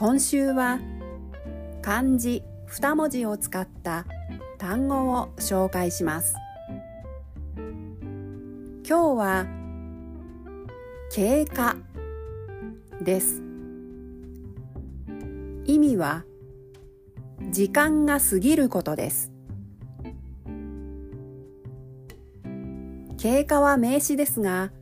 [0.00, 0.80] 今週は
[1.82, 4.06] 漢字2文字を使った
[4.56, 6.34] 単語を紹介します。
[7.54, 9.46] 今日は
[11.12, 11.76] 経過
[13.02, 13.42] です。
[15.66, 16.24] 意味は
[17.50, 19.30] 時間が過ぎることです。
[23.18, 24.72] 経過は名詞ですが、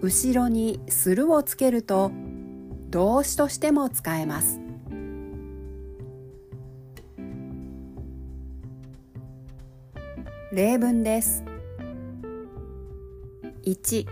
[0.00, 2.12] 後ろにするをつけると
[2.90, 4.60] 動詞としても使えます。
[10.52, 11.44] 例文です。
[13.64, 14.06] 1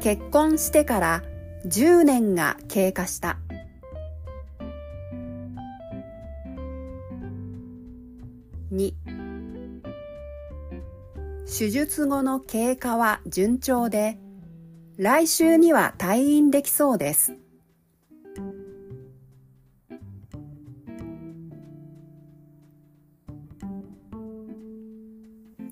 [0.00, 1.22] 結婚してから
[1.66, 3.38] 10年が経過した。
[8.72, 8.92] 2
[11.46, 14.18] 手術後の経過は順調で、
[14.96, 17.36] 来週には退院できそうです。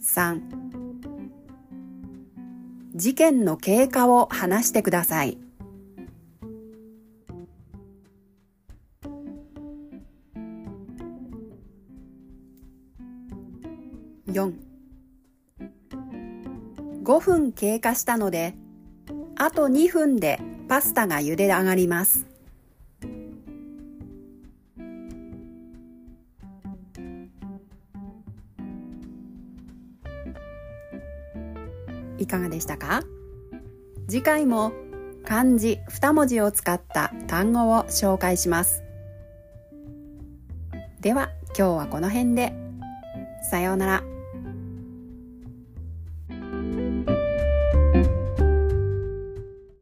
[0.01, 0.41] 3
[2.95, 5.39] 事件の経過を話してください。
[14.27, 14.53] 4
[17.05, 18.55] 5分経過したので、
[19.45, 22.29] あと2分でパスタが茹で上がります。
[32.19, 33.02] いかがでしたか？
[34.07, 34.73] 次回も
[35.25, 38.85] 漢字2文字を使った単語を紹介します。
[41.01, 42.52] では今日はこの辺で。
[43.51, 44.21] さようなら。